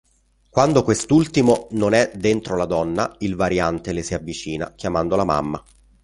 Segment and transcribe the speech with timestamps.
[0.49, 5.63] Quando quest'ultimo non è dentro la donna, il Variante le si avvicina chiamandola "mamma".